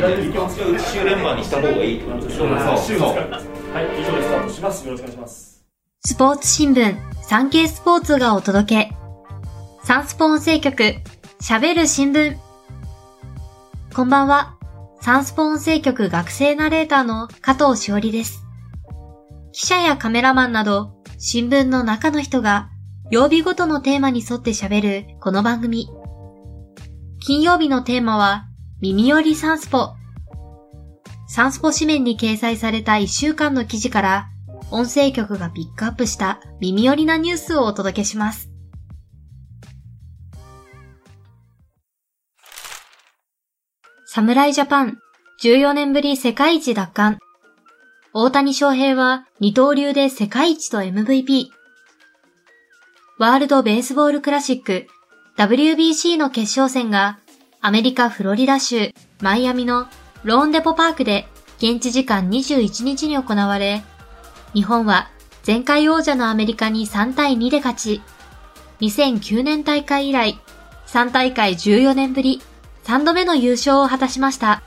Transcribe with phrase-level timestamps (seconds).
[0.00, 4.86] 週連番にした方がいいってことでしょそうそうはい、以上でスタートします。
[4.86, 5.64] よろしくお願いします。
[6.04, 8.92] スポーツ新聞、サンケイスポーツがお届け。
[9.84, 10.94] サンスポ音声局、
[11.40, 12.36] 喋る新聞。
[13.94, 14.56] こんばんは。
[15.02, 18.42] サンスポ音声局学生ナレーターの加藤しおりです。
[19.52, 22.70] 記者やカメラマンなど、新聞の中の人が、
[23.10, 25.88] 曜日ごとのテーマに沿って喋るこの番組。
[27.20, 28.49] 金曜日のテーマは、
[28.82, 29.90] 耳寄りサンスポ。
[31.28, 34.28] サンスポ紙面に掲載された1週間の記事から、
[34.70, 38.48] 音声局がピックアップした耳寄りなニュースをお届けします。
[44.06, 44.98] 侍ジャパン
[45.42, 47.18] 14年ぶり世界一奪還。
[48.14, 51.48] 大谷翔平は二刀流で世界一と MVP。
[53.18, 54.86] ワールドベースボールクラシック
[55.36, 57.19] WBC の決勝戦が
[57.62, 59.86] アメリカ・フロリダ州マイアミの
[60.24, 61.28] ローンデポパークで
[61.58, 63.82] 現地時間21日に行われ、
[64.54, 65.10] 日本は
[65.46, 68.02] 前回王者のアメリカに3対2で勝ち、
[68.80, 70.40] 2009年大会以来、
[70.86, 72.40] 3大会14年ぶり、
[72.84, 74.62] 3度目の優勝を果たしました。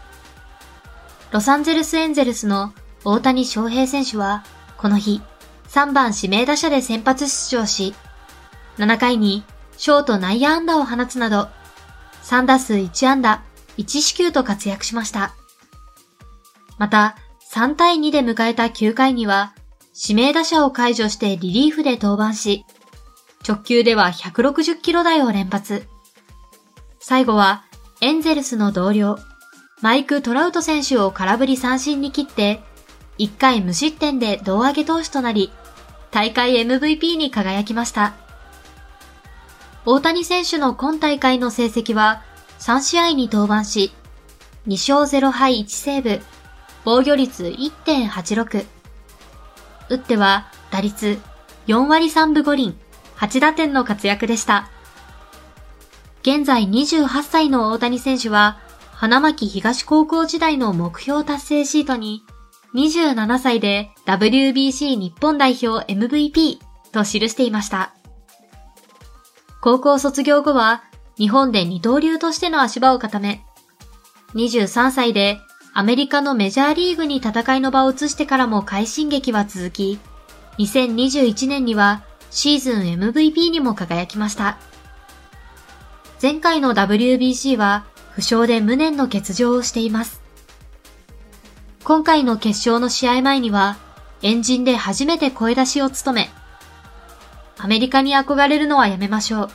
[1.32, 4.44] ロサンゼルスエンゼルスの大谷翔平選手は、
[4.78, 5.20] この日、
[5.70, 7.96] 3番指名打者で先発出場し、
[8.78, 9.44] 7回に
[9.78, 11.48] ショート内野安打を放つなど、
[12.24, 13.44] 3打数1安打、
[13.78, 15.36] 1四球と活躍しました。
[16.78, 17.16] また、
[17.54, 19.54] 3対2で迎えた9回には、
[20.02, 22.66] 指名打者を解除してリリーフで登板し、
[23.48, 25.86] 直球では160キロ台を連発。
[27.00, 27.66] 最後は、
[28.02, 29.20] エンゼルスの同僚、
[29.82, 32.64] マイク・トラウト選手を空振り三振に切って、
[33.20, 35.52] 1回無失点で胴上げ投手となり、
[36.10, 38.23] 大会 MVP に輝きました。
[39.86, 42.24] 大谷選手の今大会の成績は、
[42.60, 43.92] 3試合に登板し、
[44.68, 46.22] 2勝0敗1セーブ、
[46.86, 48.66] 防御率1.86。
[49.90, 51.20] 打っては打率
[51.68, 52.76] 4割3分5厘、
[53.18, 54.70] 8打点の活躍でした。
[56.22, 58.60] 現在28歳の大谷選手は、
[58.94, 62.24] 花巻東高校時代の目標達成シートに、
[62.74, 66.60] 27歳で WBC 日本代表 MVP
[66.94, 67.94] と記していました。
[69.64, 70.84] 高校卒業後は、
[71.18, 73.46] 日本で二刀流としての足場を固め、
[74.34, 75.40] 23歳で
[75.74, 80.00] アメリカのメジャーリーグに戦いの場を移してからも快進撃は続き、
[80.58, 84.58] 2021年にはシーズン MVP にも輝きました。
[86.22, 90.22] 前回の WBC は負傷で無念の欠場をしています。
[91.86, 93.78] 今回の決勝の試合前には、
[94.24, 96.43] エンジンで初めて声出しを務め、
[97.64, 99.50] アメリカに憧れるのはやめましょう。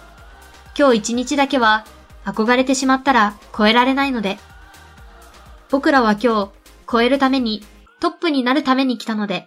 [0.78, 1.84] 今日一日だけは
[2.24, 4.38] 憧れてしまったら超えられないので、
[5.68, 6.50] 僕らは今日
[6.90, 7.62] 超えるために
[8.00, 9.46] トップになるために来たので、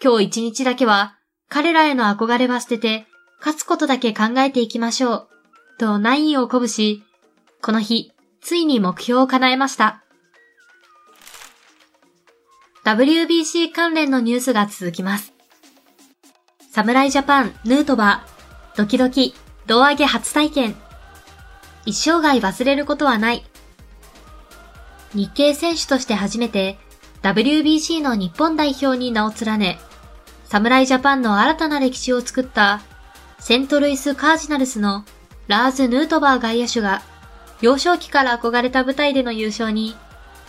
[0.00, 1.16] 今日一日だけは
[1.48, 3.08] 彼らへの憧れは捨てて
[3.40, 5.28] 勝つことだけ考えていきましょう、
[5.78, 7.02] とナインを鼓舞し、
[7.60, 8.12] この日、
[8.42, 10.04] ついに目標を叶えました。
[12.84, 15.33] WBC 関連のニュースが続きます。
[16.74, 19.32] 侍ジャパン、ヌートバー、ドキドキ、
[19.68, 20.74] 胴上げ初体験。
[21.86, 23.44] 一生涯忘れることはない。
[25.14, 26.76] 日系選手として初めて
[27.22, 29.78] WBC の日本代表に名を連ね、
[30.46, 32.82] 侍ジャパンの新たな歴史を作った
[33.38, 35.04] セントルイス・カージナルスの
[35.46, 37.02] ラーズ・ヌートバー外野手が
[37.60, 39.94] 幼少期から憧れた舞台での優勝に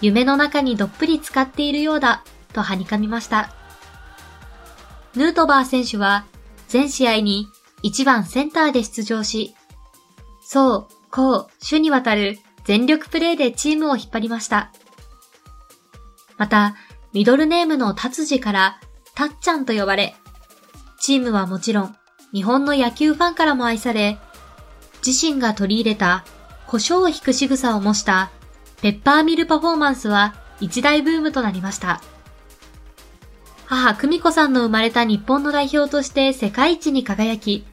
[0.01, 3.64] 夢の中にどっぷり使っているようだとはにかみました。
[5.15, 6.25] ヌートバー選手は
[6.67, 7.47] 全試合に
[7.83, 9.55] 1番センターで出場し、
[10.41, 14.71] 走、攻、守にわたる全力プレーでチームを引っ張りました。
[16.37, 16.75] また、
[17.13, 18.79] ミドルネームの達治から
[19.13, 20.15] たっちゃんと呼ばれ、
[20.99, 21.95] チームはもちろん
[22.33, 24.17] 日本の野球ファンからも愛され、
[25.05, 26.25] 自身が取り入れた
[26.67, 28.31] 胡椒を引く仕草を模した
[28.81, 32.01] ペッパーミルパフォーマンスは一大ブームとなりました。
[33.67, 37.65] 母久美子さんの生まれた日本の代表として世界一に輝き、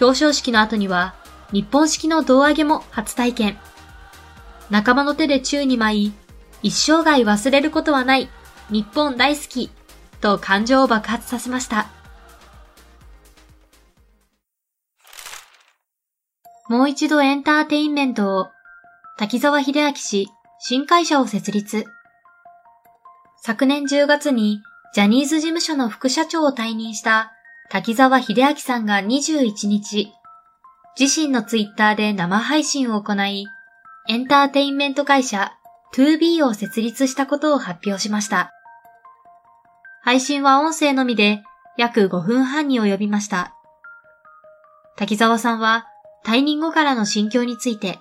[0.00, 1.14] 表彰式の後には
[1.52, 3.58] 日本式の胴上げも初体験。
[4.70, 6.12] 仲間の手で宙に舞い、
[6.62, 8.30] 一生涯忘れることはない、
[8.70, 9.70] 日本大好き、
[10.20, 11.88] と感情を爆発させました。
[16.68, 18.46] もう一度エンターテインメントを、
[19.18, 20.28] 滝沢秀明氏、
[20.60, 21.84] 新会社を設立。
[23.42, 24.62] 昨年10月に
[24.92, 27.32] ジャニーズ事務所の副社長を退任した
[27.70, 30.12] 滝沢秀明さんが21日、
[30.98, 33.46] 自身のツイッターで生配信を行い、
[34.08, 35.52] エンターテインメント会社
[35.94, 38.50] 2B を設立したことを発表しました。
[40.02, 41.44] 配信は音声のみで
[41.76, 43.54] 約5分半に及びました。
[44.96, 45.86] 滝沢さんは
[46.24, 48.00] 退任後からの心境について、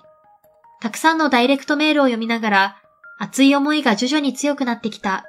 [0.82, 2.82] たくさんのダイレクトメールを読みながら
[3.20, 5.26] 熱い思いが徐々に強くなってきた、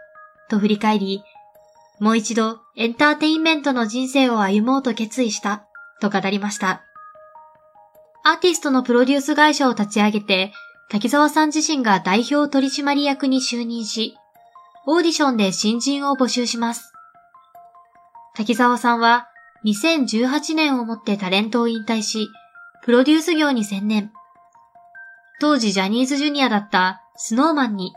[0.48, 1.22] と振り返り、
[2.00, 5.66] もう一度エンターテインメントの人生を歩もうと決意した、
[6.00, 6.82] と語りました。
[8.24, 10.52] アーティストのプロデュース会社を立ち上げて、
[10.88, 14.16] 滝沢さん自身が代表取締役に就任し、
[14.86, 16.90] オーディションで新人を募集します。
[18.34, 19.28] 滝沢さんは
[19.66, 22.28] 2018年をもってタレントを引退し、
[22.82, 24.10] プロデュース業に専念。
[25.38, 27.92] 当時ジャニーズジュニアだったスノーマンに、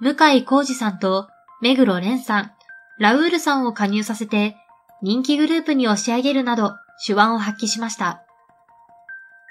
[0.00, 1.28] 向井浩二さんと
[1.60, 2.53] 目黒蓮さん、
[2.98, 4.56] ラウールさんを加入させて、
[5.02, 8.22] 人気グループに押し上げるなど手腕を発揮しました。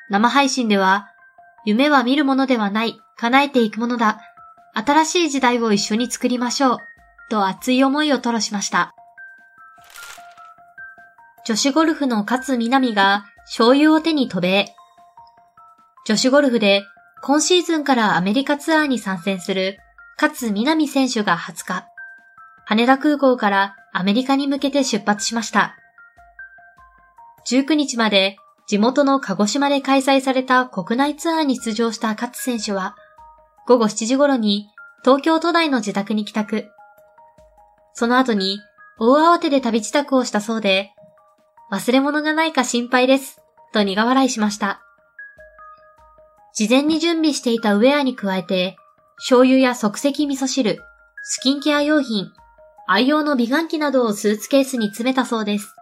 [0.09, 1.07] 生配信では、
[1.65, 4.21] 夢は見るものではない、叶えていくものだ、
[4.73, 6.77] 新しい時代を一緒に作りましょう、
[7.29, 8.93] と熱い思いを吐露しました。
[11.45, 14.73] 女子ゴルフの勝みなみが醤油を手に渡米。
[16.05, 16.83] 女子ゴルフで
[17.21, 19.77] 今シーズンからアメリカツアーに参戦する
[20.21, 21.92] 勝みなみ選手が20日、
[22.73, 25.77] 羽田空港からアメリカに向けて出発しました。
[27.47, 32.95] 19日まで地元の鹿児島で開催された国内ツアーに出場した勝選手は、
[33.67, 34.69] 午後7時頃に
[35.03, 36.65] 東京都内の自宅に帰宅。
[37.93, 38.57] その後に
[38.99, 40.93] 大慌てで旅支度をしたそうで、
[41.71, 43.39] 忘れ物がないか心配です、
[43.71, 44.81] と苦笑いしました。
[46.55, 48.77] 事前に準備していたウェアに加えて、
[49.17, 50.79] 醤油や即席味噌汁、
[51.21, 52.31] スキンケア用品、
[52.87, 55.75] 愛用の美顔器などをスーツケースに詰めたそうです。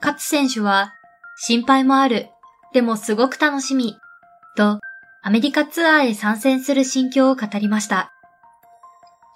[0.00, 0.94] 勝選手は、
[1.36, 2.30] 心配もある、
[2.72, 3.96] でもすごく楽しみ、
[4.56, 4.80] と、
[5.22, 8.12] アメリカツアーへ参戦する心境を語りました。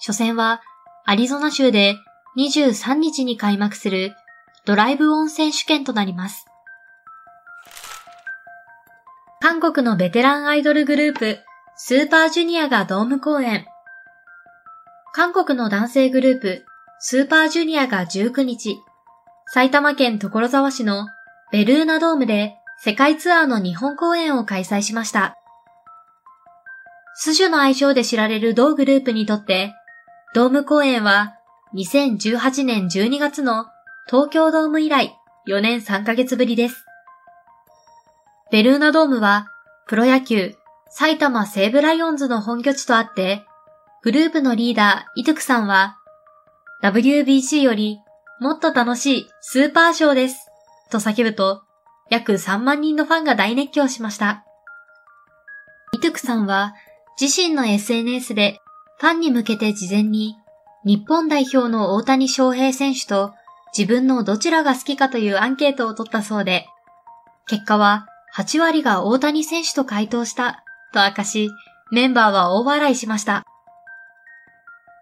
[0.00, 0.62] 初戦は、
[1.04, 1.96] アリゾナ州で
[2.38, 4.14] 23日に開幕する
[4.64, 6.46] ドライブオン選手権となります。
[9.40, 11.40] 韓国のベテランアイドルグループ、
[11.76, 13.66] スーパージュニアがドーム公演。
[15.14, 16.64] 韓国の男性グループ、
[16.98, 18.78] スーパージュニアが19日、
[19.46, 21.06] 埼玉県所沢市の
[21.52, 25.36] ベルーナドームで世界ツアーの日本公演を開催しました。
[27.14, 29.74] スジュの愛称で知られる同グループにとって、
[30.34, 31.34] ドーム公演は
[31.74, 33.66] 2018年12月の
[34.08, 35.14] 東京ドーム以来
[35.46, 36.86] 4年3ヶ月ぶりです。
[38.50, 39.48] ベルーナドームは
[39.88, 40.54] プロ野球
[40.88, 43.44] 埼玉西武ライオンズの本拠地とあって、
[44.02, 45.96] グループのリーダーイトゥクさんは
[46.82, 48.00] WBC より
[48.40, 50.48] もっと楽しいスーパーショーです
[50.90, 51.62] と叫ぶと
[52.10, 54.44] 約3万人のファンが大熱狂しました。
[55.94, 56.74] イトゥクさんは
[57.20, 58.58] 自身の SNS で
[58.98, 60.34] ファンに向けて事前に
[60.84, 63.32] 日本代表の大谷翔平選手と
[63.76, 66.66] 自分のどちらが好きかというアンケートを取ったそうで、
[67.46, 71.50] 結果は8割が大谷選手と回答したと明かし、
[71.92, 73.44] メンバーは大笑いしました。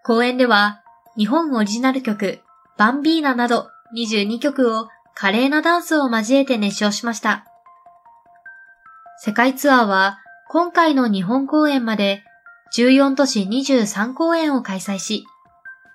[0.03, 0.81] 公演では
[1.17, 2.41] 日本オリジナル曲
[2.77, 7.45] バンビーナなど22曲を華麗なダンスを交えて熱唱しました。
[9.19, 10.17] 世界ツアーは
[10.49, 12.23] 今回の日本公演まで
[12.75, 15.25] 14都市23公演を開催し、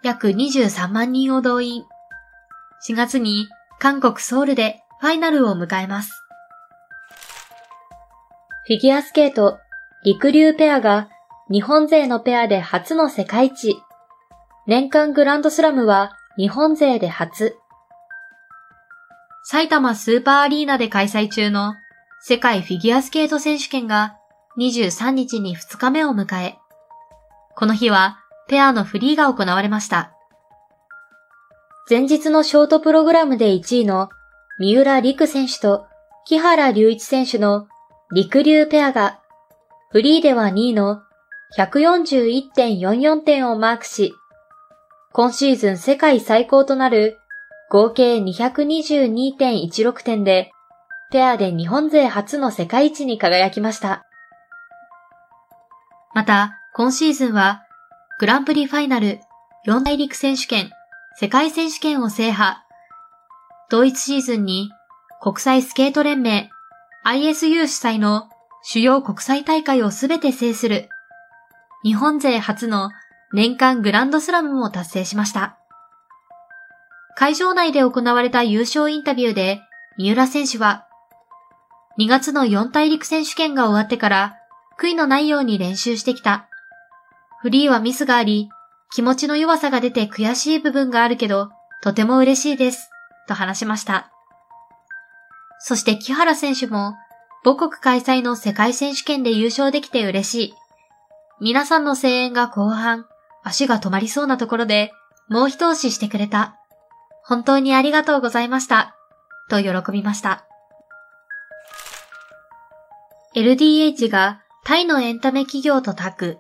[0.05, 1.85] 約23万人を動員。
[2.89, 3.49] 4月に
[3.81, 6.13] 韓国ソウルでファイナルを迎えます。
[8.67, 9.59] フィギュアスケート、
[10.05, 11.09] 陸流ペアが
[11.51, 13.77] 日本勢のペアで初の世界一。
[14.69, 17.57] 年間グランドスラムは日本勢で初。
[19.45, 21.75] 埼玉スーパーアリーナで開催中の
[22.21, 24.17] 世界フィギュアスケート選手権が
[24.59, 26.59] 23日に2日目を迎え、
[27.55, 28.19] この日は
[28.49, 30.13] ペアのフリーが行われました。
[31.89, 34.09] 前日のショートプログラムで1位の
[34.59, 35.87] 三浦陸選手と
[36.27, 37.69] 木原隆一選手の
[38.13, 39.21] 陸流ペアが、
[39.93, 41.03] フリーでは2位の
[41.57, 44.13] 141.44点をマークし、
[45.17, 47.19] 今シーズン世界最高となる
[47.71, 50.51] 合計222.16点で、
[51.11, 54.05] ペアで日本勢初の世界一に輝きました。
[56.15, 57.63] また、今シーズンは、
[58.21, 59.21] グランプリファイナル、
[59.65, 60.71] 四大陸選手権、
[61.19, 62.59] 世界選手権を制覇。
[63.71, 64.71] 同一シーズンに
[65.23, 66.51] 国際スケート連盟
[67.07, 68.29] ISU 主催の
[68.63, 70.91] 主要国際大会をすべて制する
[71.83, 72.91] 日本勢初の
[73.33, 75.59] 年間グランドスラムも達成しました。
[77.17, 79.61] 会場内で行われた優勝インタビューで
[79.97, 80.87] 三浦選手は
[81.99, 84.37] 2月の四大陸選手権が終わってから
[84.79, 86.49] 悔いのないように練習してきた。
[87.41, 88.51] フリーはミスがあり、
[88.93, 91.51] 気持ちの弱さが出て悔しい部分があるけど、
[91.83, 92.91] とても嬉しいです、
[93.27, 94.11] と話しました。
[95.59, 96.95] そして木原選手も、
[97.45, 100.55] 母国開催の世界選手権で優勝できて嬉しい。
[101.41, 103.07] 皆さんの声援が後半、
[103.47, 104.93] 足が止まりそうなところで、
[105.29, 106.57] もう一押ししてくれた。
[107.23, 108.97] 本当にありがとうございました。
[109.49, 110.47] と喜びました。
[113.37, 116.39] LDH がタイのエンタメ企業とタッグ。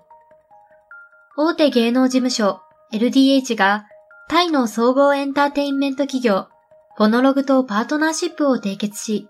[1.37, 2.61] 大手芸能事務所
[2.93, 3.87] LDH が
[4.29, 6.49] タイの総合エンターテインメント企業
[6.97, 9.29] フォノログとパートナーシップを締結し、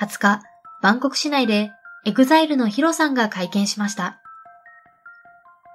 [0.00, 0.42] 20日、
[0.80, 1.70] バンコク市内で
[2.06, 4.20] EXILE のヒロさんが会見しました。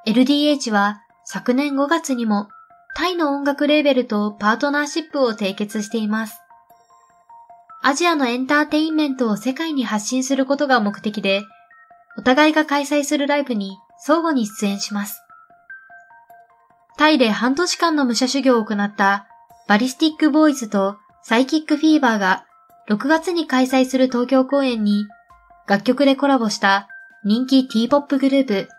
[0.07, 2.49] LDH は昨年5月にも
[2.95, 6.39] タイの音楽レーベルとパートナーシップを締結しています。
[7.81, 11.43] アジアのエンターテインメントを世界に発信することが目的で、
[12.17, 15.21] お互いが開催するライブに相互に出演します。
[16.97, 19.27] タイで半年間の武者修行を行った
[19.67, 22.45] バリスティックボーイズとサイキックフィーバーが
[22.87, 25.05] 6月に開催する東京公演に
[25.67, 26.87] 楽曲でコラボした
[27.23, 28.69] 人気 T-POP グループ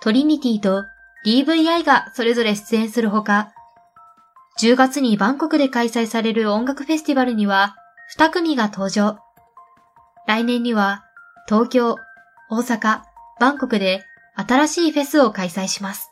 [0.00, 0.84] トリニティと
[1.24, 3.52] DVI がそれぞれ出演するほか、
[4.60, 7.76] 10月にバンコクで開催される音楽フェスティバルには
[8.18, 9.18] 2組が登場。
[10.26, 11.04] 来年には
[11.48, 11.96] 東京、
[12.50, 13.02] 大阪、
[13.40, 14.04] バンコクで
[14.36, 16.10] 新しいフェスを開催します。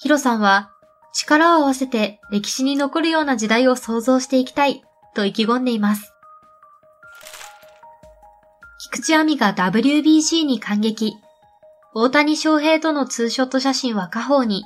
[0.00, 0.70] ヒロさんは
[1.12, 6.12] 力を合わせて歴史に残るような時代を創造していきたいと意気込んでいます。
[8.78, 11.16] 菊池亜美が WBC に感激。
[11.94, 14.64] 大谷翔平とのツーショット写真は家宝に、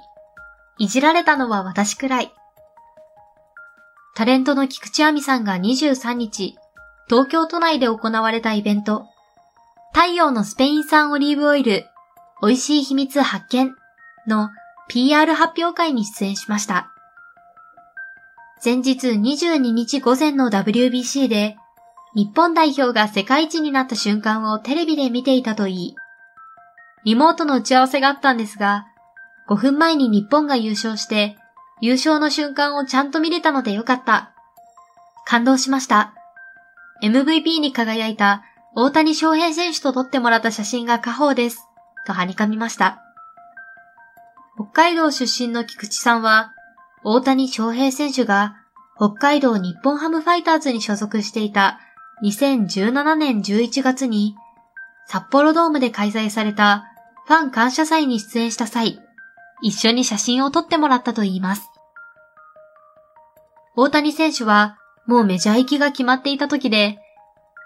[0.79, 2.33] いじられたのは私くらい。
[4.15, 6.57] タレントの菊池亜美さんが23日、
[7.09, 9.07] 東京都内で行われたイベント、
[9.95, 11.87] 太陽のスペイン産オリーブオイル、
[12.43, 13.75] 美味しい秘密発見
[14.27, 14.51] の
[14.89, 16.91] PR 発表会に出演しました。
[18.65, 21.57] 前日22日午前の WBC で、
[22.15, 25.95] 日本代表が世界一になった瞬間をテレビで見ていたといい、
[27.05, 28.87] リモートの打ち合わせがあったんですが、
[29.49, 31.37] 5分前に日本が優勝して、
[31.81, 34.33] 優勝の瞬間をちゃんと見れたのでよかった。
[35.27, 36.15] 感動しました。
[37.03, 38.45] MVP に輝いた
[38.75, 41.67] 大谷翔平選手と撮ってもらった写真が家宝です。
[42.07, 43.03] とはにかみました。
[44.55, 46.53] 北海道出身の菊池さんは、
[47.05, 48.57] 大谷翔平選手が
[48.97, 51.81] 北海道日本ハムファイターズに所属していた
[52.23, 54.37] 2017年11月に
[55.07, 56.92] 札幌ドームで開催された
[57.27, 59.01] ファン感謝祭に出演した際、
[59.63, 61.63] 一緒に写真を撮ってもらったといいます。
[63.77, 64.77] 大谷選手は
[65.07, 66.99] もうメジャー行きが決まっていた時で、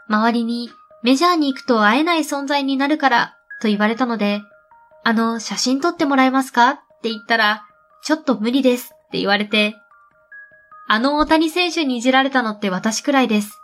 [0.08, 0.70] 周りに
[1.02, 4.40] メジャーに行くと会えない存在になるからと言われたので、
[5.04, 6.70] あの、写真撮ってもらえますか？
[6.70, 7.64] って言ったら、
[8.04, 9.74] ちょっと無理ですって言われて、
[10.88, 13.58] あの大谷選手にいじられたのって私くらいです。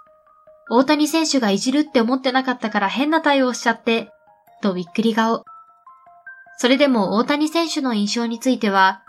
[0.71, 4.11] 大谷選手がいじるって思ってなかったから変な対応しちゃって、
[4.63, 5.45] とびっくり顔。
[6.63, 9.03] それでも大谷選手の印象については、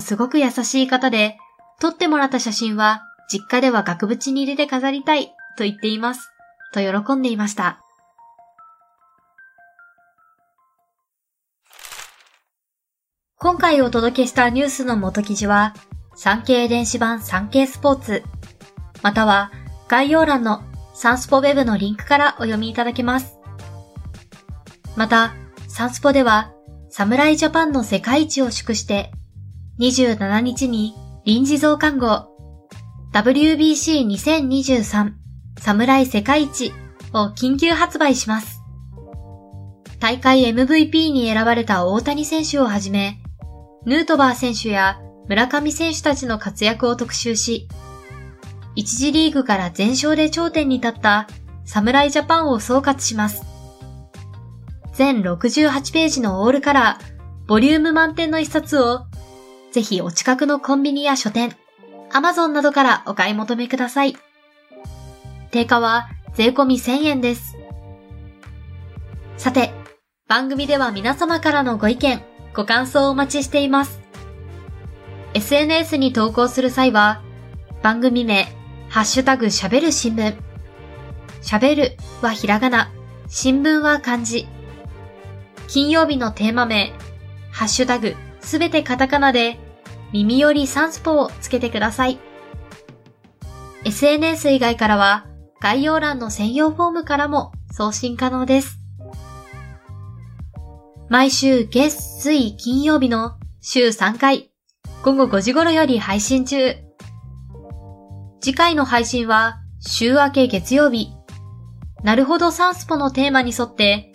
[0.00, 1.36] すごく優しい方で、
[1.80, 5.26] 撮ってもらった写真は実家では額縁に入れて飾りたい
[5.58, 6.30] と言っています。
[6.72, 7.80] と喜んでいました。
[13.38, 15.74] 今回お届けしたニュースの元記事は、
[16.14, 18.22] 産経電子版産経スポーツ、
[19.02, 19.50] または
[19.88, 20.62] 概要欄の
[20.94, 23.36] サンスポウェブのリンクからお読みいただけます。
[24.94, 25.34] また、
[25.66, 26.54] サンスポでは
[26.96, 29.10] 侍ジャパンの世界一を祝して、
[29.80, 32.28] 27日に臨時増刊号
[33.12, 35.12] WBC2023
[35.58, 36.72] 侍世界一
[37.12, 38.60] を緊急発売します。
[39.98, 43.20] 大会 MVP に選ばれた大谷選手をはじめ、
[43.84, 47.66] ヌートバー選手や村上選手たちの活躍を特集し、
[48.76, 51.26] 一次リーグから全勝で頂点に立った
[51.64, 53.53] 侍ジャパンを総括します。
[54.94, 59.06] 全68ページのオールカラー、ボリューム満点の一冊を、
[59.72, 61.56] ぜひお近くのコンビニや書店、
[62.12, 64.16] アマゾンなどからお買い求めください。
[65.50, 67.56] 定価は税込み1000円です。
[69.36, 69.72] さて、
[70.28, 72.22] 番組では皆様からのご意見、
[72.54, 74.00] ご感想をお待ちしています。
[75.34, 77.20] SNS に投稿する際は、
[77.82, 78.44] 番組名、
[78.88, 80.36] ハッシュタグ喋る新聞。
[81.42, 82.92] 喋るはひらがな、
[83.28, 84.53] 新聞は漢字。
[85.68, 86.92] 金曜日のテーマ名、
[87.50, 89.58] ハッシュタグ、すべてカタカナで、
[90.12, 92.18] 耳よりサンスポをつけてください。
[93.84, 95.26] SNS 以外からは、
[95.60, 98.78] 概要欄の専用フォームからも送信可能です。
[101.08, 104.50] 毎週月、水、金曜日の週3回、
[105.02, 106.76] 午後5時頃より配信中。
[108.40, 111.12] 次回の配信は週明け月曜日。
[112.02, 114.12] なるほどサンスポのテーマに沿って、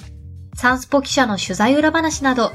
[0.60, 2.52] サンスポ記者の取材裏話など、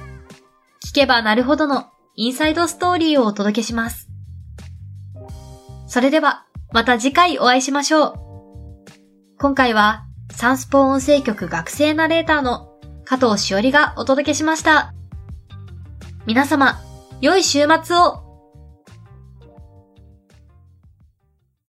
[0.87, 4.11] 聞けばなるほどのインサイドストーリーをお届けします。
[5.87, 8.15] それでは、また次回お会いしましょう。
[9.39, 14.93] 今回は、サンスポ音声局学生ナレーターの加藤しおりがお届けしました。
[16.27, 16.79] 皆様、
[17.23, 18.24] 良い週末を